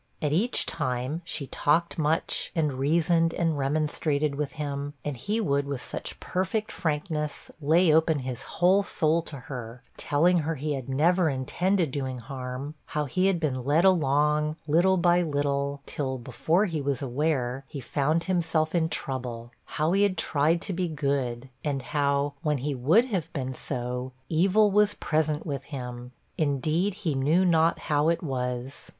At 0.19 0.33
each 0.33 0.65
time, 0.65 1.21
she 1.25 1.45
talked 1.45 1.99
much, 1.99 2.51
and 2.55 2.73
reasoned 2.79 3.35
and 3.35 3.55
remonstrated 3.55 4.33
with 4.33 4.53
him; 4.53 4.95
and 5.05 5.15
he 5.15 5.39
would, 5.39 5.67
with 5.67 5.79
such 5.79 6.19
perfect 6.19 6.71
frankness, 6.71 7.51
lay 7.61 7.93
open 7.93 8.17
his 8.21 8.41
whole 8.41 8.81
soul 8.81 9.21
to 9.21 9.41
her, 9.41 9.83
telling 9.97 10.39
her 10.39 10.55
he 10.55 10.73
had 10.73 10.89
never 10.89 11.29
intended 11.29 11.91
doing 11.91 12.17
harm, 12.17 12.73
how 12.87 13.05
he 13.05 13.27
had 13.27 13.39
been 13.39 13.63
led 13.63 13.85
along, 13.85 14.55
little 14.67 14.97
by 14.97 15.21
little, 15.21 15.81
till, 15.85 16.17
before 16.17 16.65
he 16.65 16.81
was 16.81 17.03
aware, 17.03 17.63
he 17.67 17.79
found 17.79 18.23
himself 18.23 18.73
in 18.73 18.89
trouble 18.89 19.51
how 19.65 19.91
he 19.91 20.01
had 20.01 20.17
tried 20.17 20.63
to 20.63 20.73
be 20.73 20.87
good 20.87 21.47
and 21.63 21.83
how, 21.93 22.33
when 22.41 22.57
he 22.57 22.73
would 22.73 23.05
have 23.05 23.31
been 23.33 23.53
so, 23.53 24.13
'evil 24.29 24.71
was 24.71 24.95
present 24.95 25.45
with 25.45 25.65
him,' 25.65 26.11
indeed 26.39 26.95
he 27.05 27.13
knew 27.13 27.45
not 27.45 27.77
how 27.81 28.09
it 28.09 28.23
was. 28.23 28.89